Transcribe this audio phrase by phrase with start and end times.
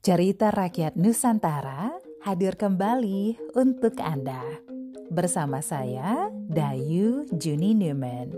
[0.00, 1.92] Cerita rakyat Nusantara
[2.24, 4.40] hadir kembali untuk Anda.
[5.12, 8.32] Bersama saya, Dayu Juni Newman.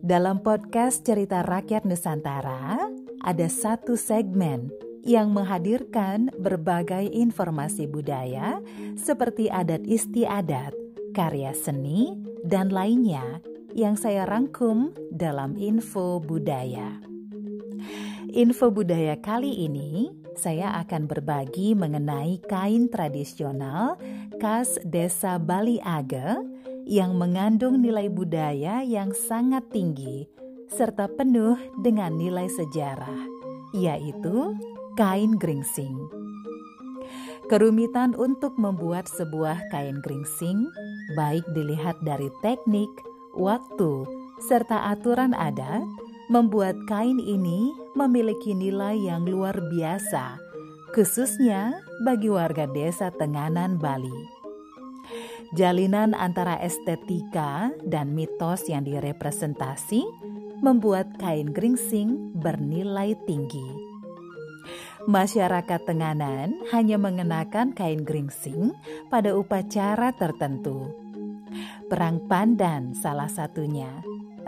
[0.00, 2.80] Dalam podcast Cerita Rakyat Nusantara,
[3.20, 4.72] ada satu segmen
[5.04, 8.64] yang menghadirkan berbagai informasi budaya
[8.96, 10.72] seperti adat istiadat,
[11.12, 13.44] karya seni, dan lainnya
[13.76, 17.04] yang saya rangkum dalam info budaya.
[18.32, 23.98] Info budaya kali ini saya akan berbagi mengenai kain tradisional
[24.38, 26.38] khas desa Bali Age
[26.86, 30.30] yang mengandung nilai budaya yang sangat tinggi
[30.70, 33.26] serta penuh dengan nilai sejarah,
[33.74, 34.54] yaitu
[34.94, 35.98] kain geringsing.
[37.50, 40.68] Kerumitan untuk membuat sebuah kain geringsing
[41.16, 42.88] baik dilihat dari teknik,
[43.32, 44.04] waktu,
[44.44, 45.82] serta aturan adat
[46.28, 50.36] membuat kain ini memiliki nilai yang luar biasa,
[50.92, 54.38] khususnya bagi warga desa Tenganan, Bali.
[55.56, 60.04] Jalinan antara estetika dan mitos yang direpresentasi
[60.60, 63.64] membuat kain geringsing bernilai tinggi.
[65.08, 68.76] Masyarakat Tenganan hanya mengenakan kain geringsing
[69.08, 70.92] pada upacara tertentu.
[71.88, 73.88] Perang Pandan salah satunya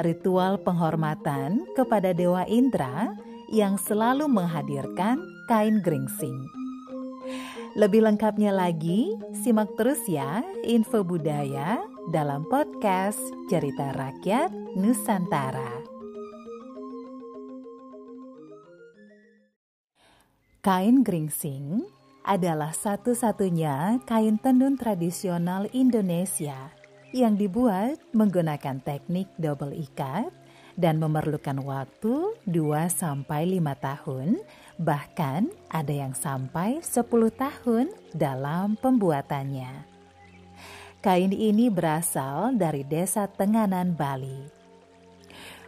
[0.02, 3.12] ritual penghormatan kepada Dewa Indra
[3.50, 5.20] yang selalu menghadirkan
[5.50, 6.46] kain geringsing.
[7.78, 11.78] Lebih lengkapnya lagi, simak terus ya info budaya
[12.10, 15.78] dalam podcast Cerita Rakyat Nusantara.
[20.60, 21.86] Kain geringsing
[22.26, 26.79] adalah satu-satunya kain tenun tradisional Indonesia
[27.10, 30.30] yang dibuat menggunakan teknik double ikat
[30.78, 34.40] dan memerlukan waktu 2 5 tahun,
[34.80, 37.04] bahkan ada yang sampai 10
[37.36, 39.86] tahun dalam pembuatannya.
[41.00, 44.52] Kain ini berasal dari desa Tenganan, Bali.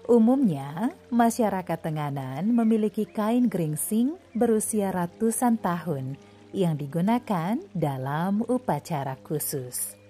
[0.05, 6.21] Umumnya, masyarakat Tenganan memiliki kain geringsing berusia ratusan tahun
[6.53, 10.02] yang digunakan dalam upacara khusus.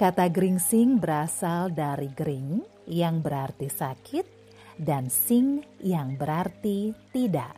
[0.00, 4.24] Kata geringsing berasal dari gering yang berarti sakit
[4.80, 7.52] dan sing yang berarti tidak.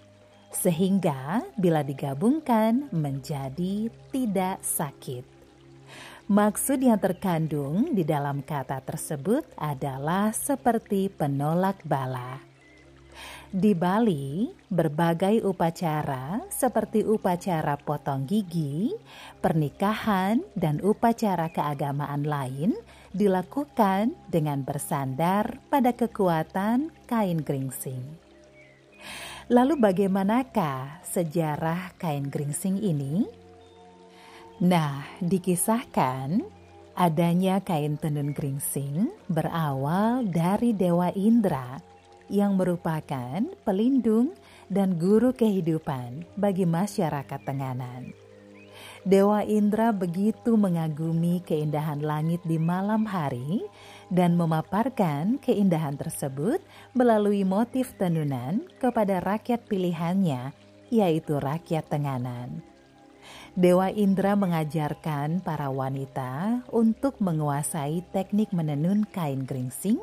[0.51, 5.23] Sehingga bila digabungkan menjadi tidak sakit.
[6.27, 12.52] Maksud yang terkandung di dalam kata tersebut adalah seperti penolak bala.
[13.53, 18.97] Di Bali, berbagai upacara seperti upacara potong gigi,
[19.45, 22.73] pernikahan, dan upacara keagamaan lain
[23.13, 28.01] dilakukan dengan bersandar pada kekuatan kain geringsing.
[29.53, 33.29] Lalu bagaimanakah sejarah kain geringsing ini?
[34.65, 36.41] Nah, dikisahkan
[36.97, 41.92] adanya kain tenun geringsing berawal dari Dewa Indra
[42.33, 44.33] yang merupakan pelindung
[44.73, 48.17] dan guru kehidupan bagi masyarakat Tenganan.
[49.05, 53.61] Dewa Indra begitu mengagumi keindahan langit di malam hari
[54.09, 56.65] dan memaparkan keindahan tersebut
[56.97, 60.57] melalui motif tenunan kepada rakyat pilihannya,
[60.89, 62.65] yaitu rakyat Tenganan.
[63.53, 70.01] Dewa Indra mengajarkan para wanita untuk menguasai teknik menenun kain geringsing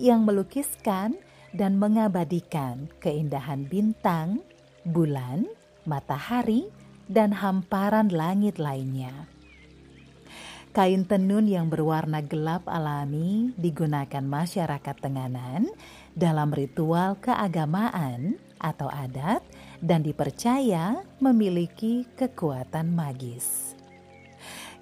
[0.00, 1.18] yang melukiskan
[1.56, 4.44] dan mengabadikan keindahan bintang,
[4.84, 5.48] bulan,
[5.88, 6.68] matahari,
[7.08, 9.26] dan hamparan langit lainnya.
[10.76, 15.72] Kain tenun yang berwarna gelap alami digunakan masyarakat Tenganan
[16.12, 19.40] dalam ritual keagamaan atau adat
[19.80, 23.72] dan dipercaya memiliki kekuatan magis.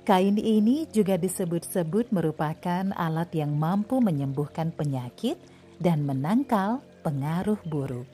[0.03, 5.39] Kain ini juga disebut-sebut merupakan alat yang mampu menyembuhkan penyakit
[5.79, 8.09] dan menangkal pengaruh buruk.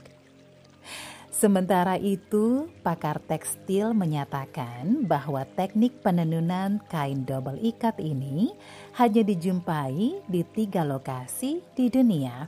[1.40, 8.52] Sementara itu, pakar tekstil menyatakan bahwa teknik penenunan kain double ikat ini
[9.00, 12.44] hanya dijumpai di tiga lokasi di dunia,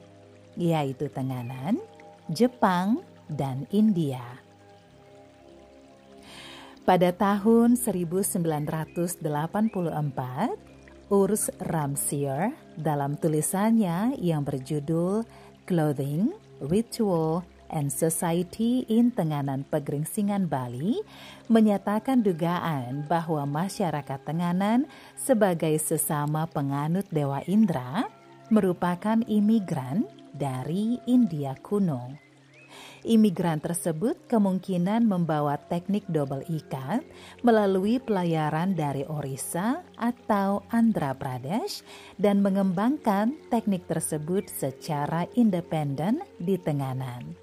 [0.61, 1.81] yaitu Tenganan,
[2.29, 3.01] Jepang,
[3.33, 4.21] dan India.
[6.85, 9.25] Pada tahun 1984,
[11.09, 15.27] Urs Ramsier dalam tulisannya yang berjudul
[15.67, 17.43] Clothing, Ritual,
[17.73, 21.01] and Society in Tenganan Pegeringsingan Bali
[21.49, 24.87] menyatakan dugaan bahwa masyarakat Tenganan
[25.17, 28.07] sebagai sesama penganut Dewa Indra
[28.53, 30.05] merupakan imigran
[30.37, 32.22] dari India kuno.
[33.07, 37.03] Imigran tersebut kemungkinan membawa teknik double ikat
[37.43, 41.85] melalui pelayaran dari Orissa atau Andhra Pradesh
[42.17, 47.43] dan mengembangkan teknik tersebut secara independen di Tenganan.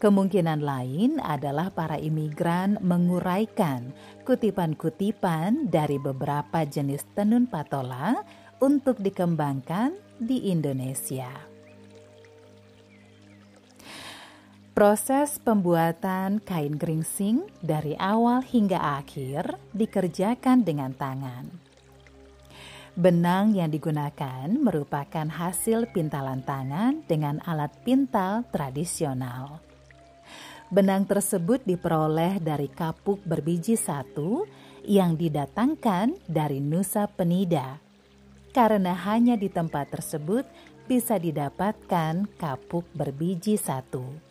[0.00, 3.92] Kemungkinan lain adalah para imigran menguraikan
[4.24, 8.24] kutipan-kutipan dari beberapa jenis tenun patola
[8.64, 11.49] untuk dikembangkan di Indonesia.
[14.80, 21.44] Proses pembuatan kain geringsing dari awal hingga akhir dikerjakan dengan tangan.
[22.96, 29.60] Benang yang digunakan merupakan hasil pintalan tangan dengan alat pintal tradisional.
[30.72, 34.48] Benang tersebut diperoleh dari kapuk berbiji satu
[34.88, 37.76] yang didatangkan dari Nusa Penida.
[38.56, 40.48] Karena hanya di tempat tersebut
[40.88, 44.29] bisa didapatkan kapuk berbiji satu.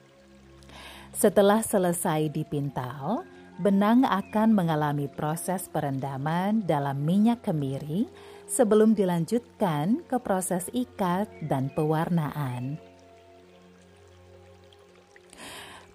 [1.10, 3.26] Setelah selesai dipintal,
[3.58, 8.08] benang akan mengalami proses perendaman dalam minyak kemiri
[8.46, 12.80] sebelum dilanjutkan ke proses ikat dan pewarnaan.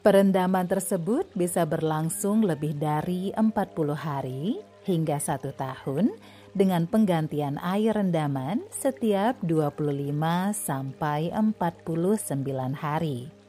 [0.05, 6.12] Perendaman tersebut bisa berlangsung lebih dari 40 hari hingga satu tahun
[6.52, 10.12] dengan penggantian air rendaman setiap 25
[10.52, 13.44] sampai 49 hari.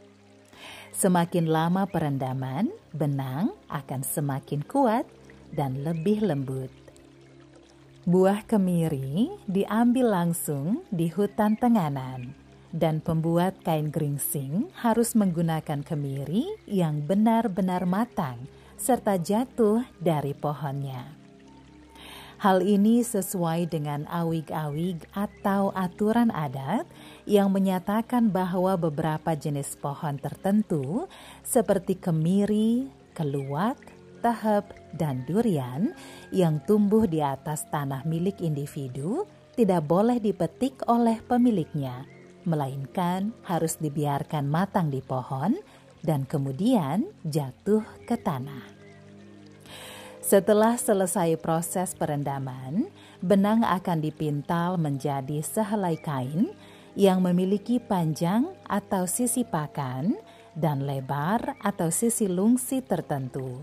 [0.95, 5.03] Semakin lama perendaman, benang akan semakin kuat
[5.51, 6.71] dan lebih lembut.
[8.07, 12.31] Buah kemiri diambil langsung di hutan tenganan
[12.71, 18.47] dan pembuat kain geringsing harus menggunakan kemiri yang benar-benar matang
[18.79, 21.24] serta jatuh dari pohonnya.
[22.45, 26.85] Hal ini sesuai dengan awig-awig atau aturan adat
[27.25, 31.09] yang menyatakan bahwa beberapa jenis pohon tertentu
[31.41, 32.85] seperti kemiri,
[33.17, 33.81] keluak,
[34.21, 35.97] tahap, dan durian
[36.29, 39.25] yang tumbuh di atas tanah milik individu
[39.57, 42.05] tidak boleh dipetik oleh pemiliknya
[42.45, 45.57] melainkan harus dibiarkan matang di pohon
[46.05, 48.74] dan kemudian jatuh ke tanah.
[50.25, 52.89] Setelah selesai proses perendaman,
[53.21, 56.49] benang akan dipintal menjadi sehelai kain
[56.97, 60.17] yang memiliki panjang atau sisi pakan
[60.57, 63.61] dan lebar atau sisi lungsi tertentu.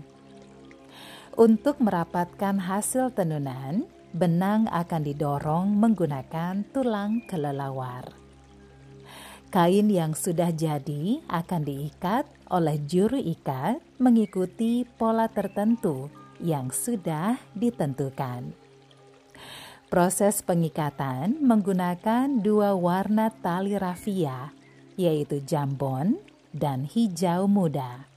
[1.35, 3.83] Untuk merapatkan hasil tenunan,
[4.15, 8.07] benang akan didorong menggunakan tulang kelelawar.
[9.51, 18.51] Kain yang sudah jadi akan diikat oleh juru ikat mengikuti pola tertentu yang sudah ditentukan.
[19.87, 24.51] Proses pengikatan menggunakan dua warna tali rafia,
[24.99, 26.19] yaitu jambon
[26.51, 28.09] dan hijau muda.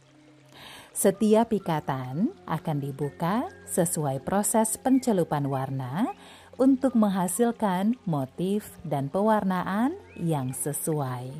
[0.96, 6.16] Setiap ikatan akan dibuka sesuai proses pencelupan warna
[6.56, 11.36] untuk menghasilkan motif dan pewarnaan yang sesuai.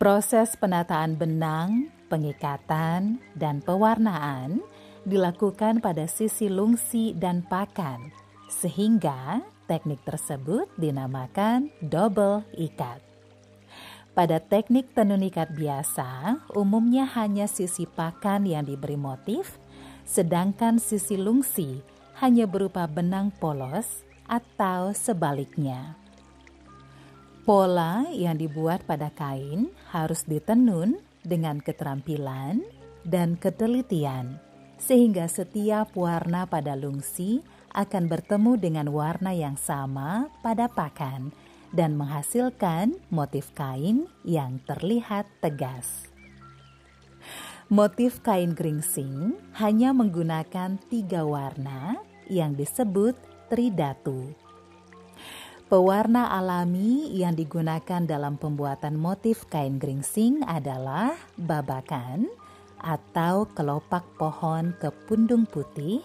[0.00, 4.62] Proses penataan benang, pengikatan, dan pewarnaan
[5.02, 8.14] dilakukan pada sisi lungsi dan pakan,
[8.46, 13.02] sehingga teknik tersebut dinamakan double ikat.
[14.14, 19.58] Pada teknik tenun ikat biasa, umumnya hanya sisi pakan yang diberi motif,
[20.06, 21.82] sedangkan sisi lungsi
[22.22, 25.98] hanya berupa benang polos atau sebaliknya.
[27.42, 32.62] Pola yang dibuat pada kain harus ditenun dengan keterampilan
[33.02, 34.38] dan ketelitian,
[34.76, 37.40] sehingga setiap warna pada lungsi
[37.74, 41.34] akan bertemu dengan warna yang sama pada pakan
[41.74, 46.06] dan menghasilkan motif kain yang terlihat tegas.
[47.72, 51.98] Motif kain geringsing hanya menggunakan tiga warna
[52.30, 53.16] yang disebut
[53.50, 54.43] tridatu.
[55.74, 62.30] Pewarna alami yang digunakan dalam pembuatan motif kain geringsing adalah babakan
[62.78, 65.98] atau kelopak pohon kepundung putih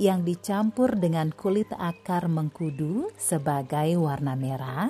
[0.00, 4.88] yang dicampur dengan kulit akar mengkudu sebagai warna merah,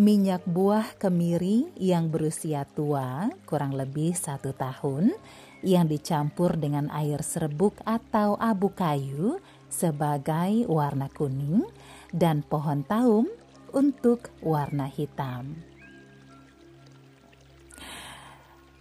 [0.00, 5.12] minyak buah kemiri yang berusia tua kurang lebih satu tahun
[5.60, 9.36] yang dicampur dengan air serbuk atau abu kayu
[9.68, 11.68] sebagai warna kuning
[12.14, 13.26] dan pohon taum
[13.74, 15.58] untuk warna hitam.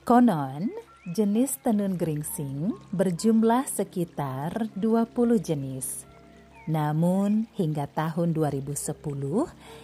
[0.05, 0.69] Konon,
[1.17, 6.05] jenis tenun geringsing berjumlah sekitar 20 jenis.
[6.63, 8.95] Namun hingga tahun 2010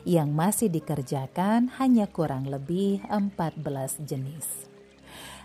[0.07, 4.69] yang masih dikerjakan hanya kurang lebih 14 jenis.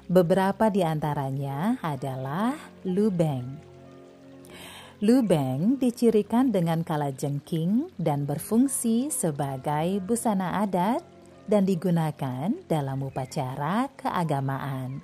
[0.04, 3.73] Beberapa di antaranya adalah lubeng.
[5.02, 11.02] Lubeng dicirikan dengan kala jengking dan berfungsi sebagai busana adat
[11.50, 15.02] dan digunakan dalam upacara keagamaan.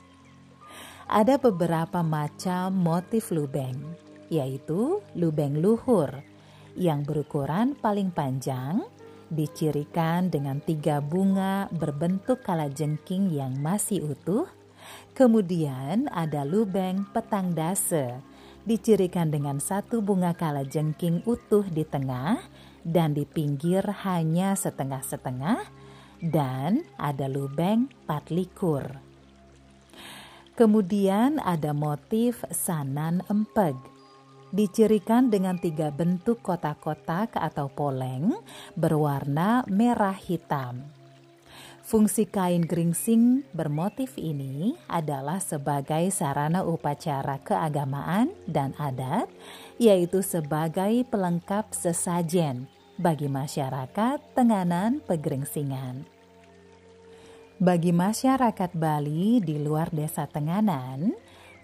[1.11, 3.82] Ada beberapa macam motif lubeng,
[4.30, 6.23] yaitu lubeng luhur
[6.78, 8.87] yang berukuran paling panjang,
[9.26, 14.47] dicirikan dengan tiga bunga berbentuk kalajengking yang masih utuh.
[15.18, 18.23] Kemudian ada lubeng petang dase,
[18.64, 22.40] dicirikan dengan satu bunga kalajengking utuh di tengah
[22.84, 25.60] dan di pinggir hanya setengah-setengah,
[26.20, 29.00] dan ada lubeng patlikur.
[30.56, 33.76] Kemudian ada motif sanan empeg.
[34.52, 38.34] Dicirikan dengan tiga bentuk kotak-kotak atau poleng
[38.76, 41.00] berwarna merah hitam.
[41.90, 49.26] Fungsi kain geringsing bermotif ini adalah sebagai sarana upacara keagamaan dan adat,
[49.75, 56.06] yaitu sebagai pelengkap sesajen bagi masyarakat Tenganan Pegeringsingan.
[57.59, 61.11] Bagi masyarakat Bali di luar desa Tenganan,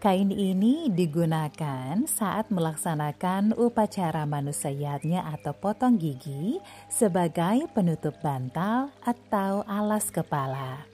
[0.06, 10.14] kain ini digunakan saat melaksanakan upacara manusiatnya atau potong gigi sebagai penutup bantal atau alas
[10.14, 10.86] kepala.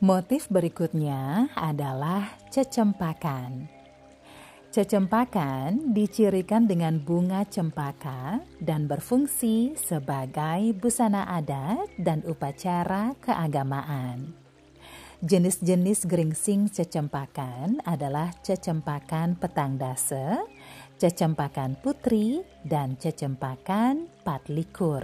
[0.00, 3.68] Motif berikutnya adalah cecempakan.
[4.72, 14.45] Cecempakan dicirikan dengan bunga cempaka dan berfungsi sebagai busana adat dan upacara keagamaan.
[15.24, 20.44] Jenis-jenis geringsing cecempakan adalah cecempakan petang dase,
[21.00, 25.00] cecempakan putri, dan cecempakan patlikur.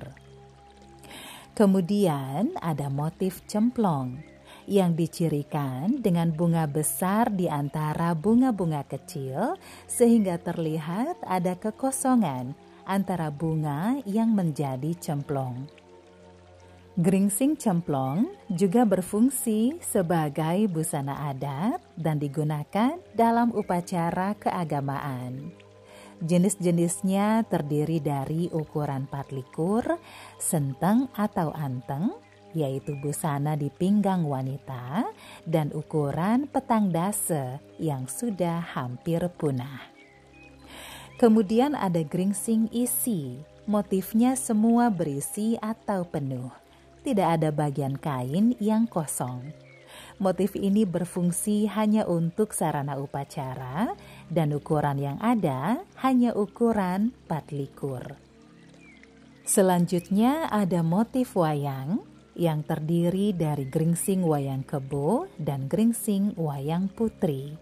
[1.57, 4.21] Kemudian ada motif cemplong
[4.69, 9.57] yang dicirikan dengan bunga besar di antara bunga-bunga kecil,
[9.88, 12.52] sehingga terlihat ada kekosongan
[12.85, 15.82] antara bunga yang menjadi cemplong.
[16.93, 25.57] Geringsing cemplong juga berfungsi sebagai busana adat dan digunakan dalam upacara keagamaan.
[26.21, 29.97] Jenis-jenisnya terdiri dari ukuran patlikur,
[30.37, 32.13] senteng atau anteng,
[32.53, 35.09] yaitu busana di pinggang wanita
[35.49, 39.81] dan ukuran petang dase yang sudah hampir punah.
[41.17, 46.62] Kemudian ada geringsing isi, motifnya semua berisi atau penuh.
[47.02, 49.50] Tidak ada bagian kain yang kosong.
[50.23, 53.99] Motif ini berfungsi hanya untuk sarana upacara
[54.30, 58.14] dan ukuran yang ada hanya ukuran patlikur.
[59.42, 62.06] Selanjutnya ada motif wayang
[62.38, 67.59] yang terdiri dari geringsing wayang kebo dan geringsing wayang putri.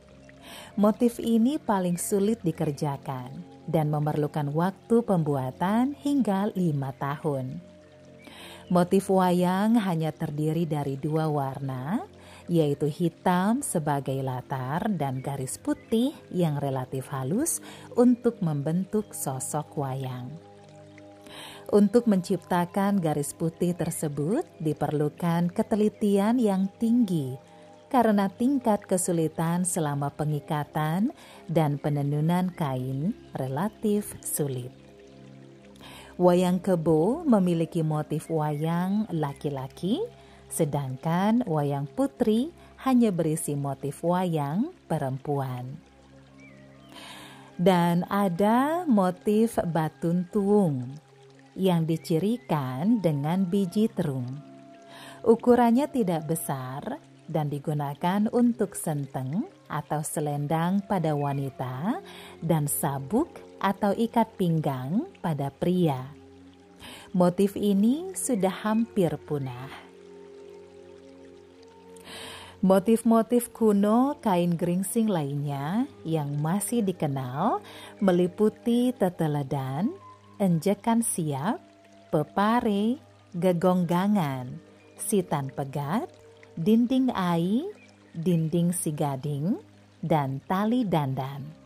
[0.76, 7.69] Motif ini paling sulit dikerjakan dan memerlukan waktu pembuatan hingga lima tahun.
[8.70, 12.06] Motif wayang hanya terdiri dari dua warna,
[12.46, 17.58] yaitu hitam sebagai latar dan garis putih yang relatif halus
[17.98, 20.30] untuk membentuk sosok wayang.
[21.74, 27.34] Untuk menciptakan garis putih tersebut diperlukan ketelitian yang tinggi
[27.90, 31.10] karena tingkat kesulitan selama pengikatan
[31.50, 34.89] dan penenunan kain relatif sulit.
[36.20, 40.04] Wayang kebo memiliki motif wayang laki-laki,
[40.52, 42.52] sedangkan wayang putri
[42.84, 45.80] hanya berisi motif wayang perempuan.
[47.56, 50.92] Dan ada motif batun tuung
[51.56, 54.28] yang dicirikan dengan biji terung.
[55.24, 57.00] Ukurannya tidak besar
[57.32, 62.02] dan digunakan untuk senteng atau selendang pada wanita
[62.42, 63.30] dan sabuk
[63.62, 66.10] atau ikat pinggang pada pria.
[67.14, 69.90] Motif ini sudah hampir punah.
[72.60, 77.64] Motif-motif kuno kain geringsing lainnya yang masih dikenal
[78.04, 79.96] meliputi teteledan,
[80.36, 81.56] enjekan siap,
[82.12, 83.00] pepare,
[83.32, 84.60] gegonggangan,
[85.00, 86.12] sitan pegat,
[86.60, 87.64] dinding ai,
[88.16, 89.60] dinding sigading,
[90.00, 91.60] dan tali dandan.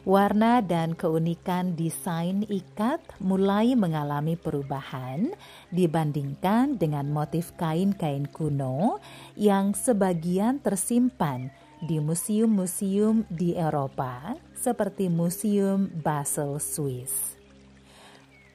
[0.00, 5.28] Warna dan keunikan desain ikat mulai mengalami perubahan
[5.68, 8.96] dibandingkan dengan motif kain-kain kuno
[9.36, 11.52] yang sebagian tersimpan
[11.84, 17.36] di museum-museum di Eropa seperti Museum Basel, Swiss.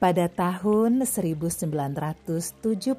[0.02, 2.98] Pada tahun 1972,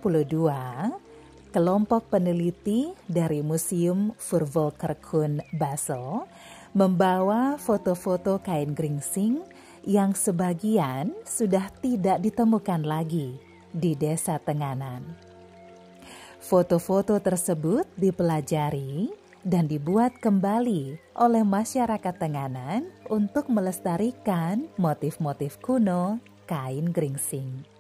[1.50, 6.28] kelompok peneliti dari Museum Vervolkerkun Basel
[6.76, 9.42] membawa foto-foto kain geringsing
[9.88, 13.40] yang sebagian sudah tidak ditemukan lagi
[13.72, 15.04] di desa Tenganan.
[16.44, 19.12] Foto-foto tersebut dipelajari
[19.48, 27.77] dan dibuat kembali oleh masyarakat Tenganan untuk melestarikan motif-motif kuno kain geringsing.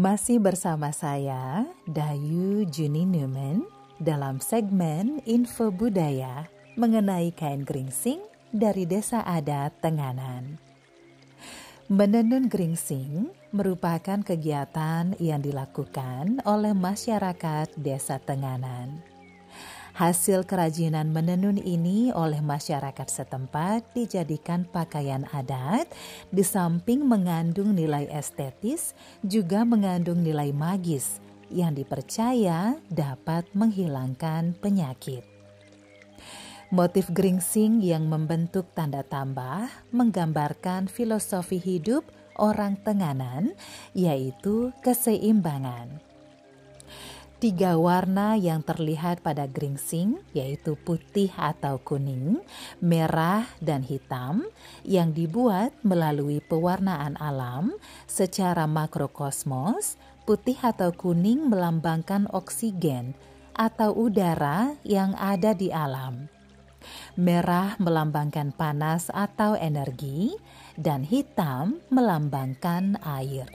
[0.00, 3.68] Masih bersama saya, Dayu Juni Newman,
[4.00, 6.48] dalam segmen Info Budaya
[6.80, 10.69] mengenai kain geringsing dari Desa Adat Tenganan.
[11.90, 19.02] Menenun geringsing merupakan kegiatan yang dilakukan oleh masyarakat Desa Tenganan.
[19.98, 25.90] Hasil kerajinan menenun ini oleh masyarakat setempat dijadikan pakaian adat,
[26.30, 28.94] di samping mengandung nilai estetis,
[29.26, 31.18] juga mengandung nilai magis
[31.50, 35.39] yang dipercaya dapat menghilangkan penyakit.
[36.70, 42.06] Motif geringsing yang membentuk tanda tambah menggambarkan filosofi hidup
[42.38, 43.58] orang Tenganan,
[43.90, 45.98] yaitu keseimbangan.
[47.42, 52.38] Tiga warna yang terlihat pada geringsing yaitu putih atau kuning,
[52.78, 54.46] merah, dan hitam
[54.86, 57.74] yang dibuat melalui pewarnaan alam
[58.06, 63.18] secara makrokosmos, putih atau kuning melambangkan oksigen
[63.58, 66.39] atau udara yang ada di alam.
[67.16, 70.32] Merah melambangkan panas atau energi,
[70.80, 73.48] dan hitam melambangkan air.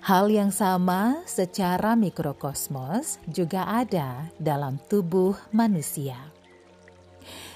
[0.00, 6.16] Hal yang sama secara mikrokosmos juga ada dalam tubuh manusia.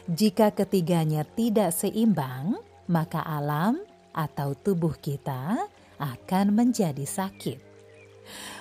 [0.05, 3.81] Jika ketiganya tidak seimbang, maka alam
[4.13, 5.57] atau tubuh kita
[5.97, 7.59] akan menjadi sakit.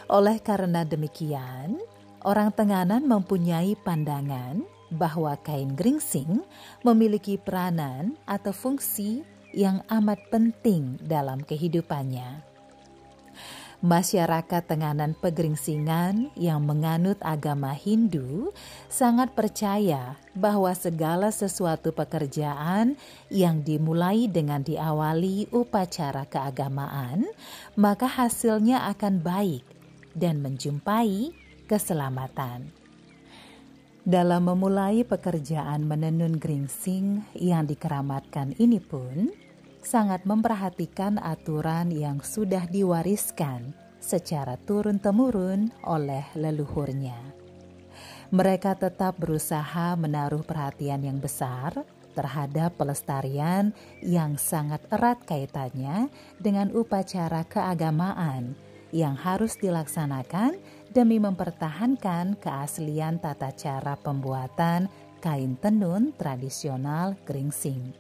[0.07, 1.83] Oleh karena demikian,
[2.23, 6.43] orang Tenganan mempunyai pandangan bahwa kain geringsing
[6.85, 12.53] memiliki peranan atau fungsi yang amat penting dalam kehidupannya.
[13.83, 18.55] Masyarakat Tenganan Pegeringsingan yang menganut agama Hindu
[18.87, 22.95] sangat percaya bahwa segala sesuatu pekerjaan
[23.27, 27.27] yang dimulai dengan diawali upacara keagamaan,
[27.75, 29.67] maka hasilnya akan baik
[30.15, 31.42] dan menjumpai
[31.73, 32.69] keselamatan.
[34.05, 39.33] Dalam memulai pekerjaan menenun geringsing yang dikeramatkan ini pun,
[39.81, 47.17] sangat memperhatikan aturan yang sudah diwariskan secara turun-temurun oleh leluhurnya.
[48.29, 51.73] Mereka tetap berusaha menaruh perhatian yang besar
[52.13, 53.73] terhadap pelestarian
[54.05, 58.53] yang sangat erat kaitannya dengan upacara keagamaan
[58.93, 60.61] yang harus dilaksanakan
[60.93, 64.85] demi mempertahankan keaslian tata cara pembuatan
[65.17, 67.97] kain tenun tradisional geringsing.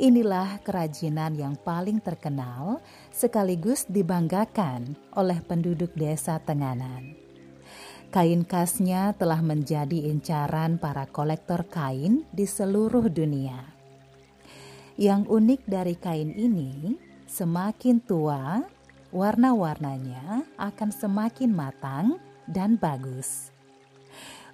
[0.00, 7.14] Inilah kerajinan yang paling terkenal sekaligus dibanggakan oleh penduduk desa Tenganan.
[8.10, 13.60] Kain khasnya telah menjadi incaran para kolektor kain di seluruh dunia.
[14.98, 16.98] Yang unik dari kain ini,
[17.30, 18.66] semakin tua,
[19.10, 22.18] warna-warnanya akan semakin matang
[22.48, 23.50] dan bagus.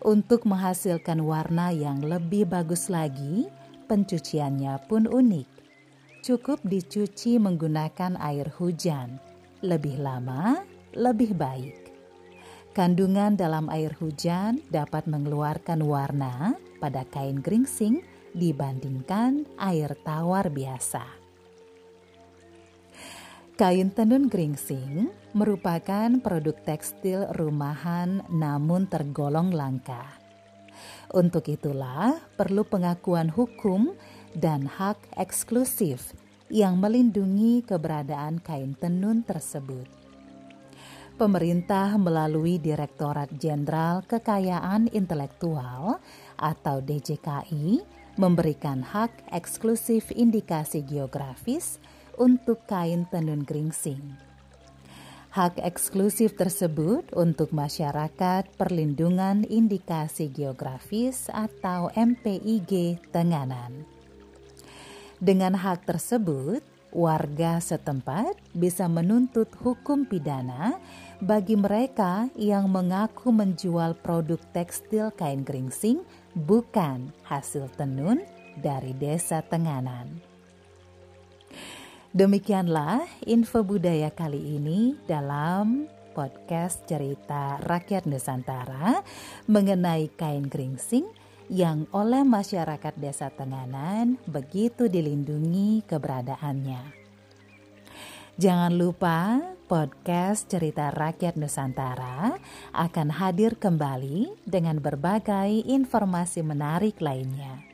[0.05, 3.49] Untuk menghasilkan warna yang lebih bagus lagi,
[3.87, 5.47] Pencuciannya pun unik.
[6.27, 9.23] Cukup dicuci menggunakan air hujan.
[9.63, 10.59] Lebih lama,
[10.91, 11.95] lebih baik.
[12.75, 18.03] Kandungan dalam air hujan dapat mengeluarkan warna pada kain geringsing
[18.35, 21.26] dibandingkan air tawar biasa.
[23.57, 30.21] Kain tenun geringsing merupakan produk tekstil rumahan namun tergolong langka.
[31.17, 33.97] Untuk itulah perlu pengakuan hukum
[34.37, 36.13] dan hak eksklusif
[36.53, 39.89] yang melindungi keberadaan kain tenun tersebut.
[41.17, 45.97] Pemerintah melalui Direktorat Jenderal Kekayaan Intelektual
[46.37, 47.81] atau DJKI
[48.21, 51.81] memberikan hak eksklusif indikasi geografis
[52.17, 54.27] untuk kain tenun geringsing.
[55.37, 63.85] Hak eksklusif tersebut untuk masyarakat perlindungan indikasi geografis atau MPIG Tenganan.
[65.21, 70.81] Dengan hak tersebut, warga setempat bisa menuntut hukum pidana
[71.21, 76.01] bagi mereka yang mengaku menjual produk tekstil kain geringsing
[76.33, 78.25] bukan hasil tenun
[78.57, 80.36] dari desa Tenganan.
[82.15, 89.03] Demikianlah info budaya kali ini dalam podcast cerita rakyat Nusantara
[89.51, 91.03] mengenai kain geringsing
[91.51, 97.07] yang oleh masyarakat desa Tenganan begitu dilindungi keberadaannya.
[98.39, 102.39] Jangan lupa podcast cerita rakyat Nusantara
[102.71, 107.66] akan hadir kembali dengan berbagai informasi menarik lainnya.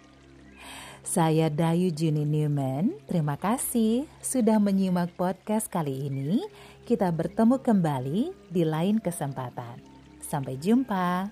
[1.13, 2.97] Saya Dayu Juni Newman.
[3.05, 6.41] Terima kasih sudah menyimak podcast kali ini.
[6.89, 9.77] Kita bertemu kembali di lain kesempatan.
[10.25, 11.29] Sampai jumpa.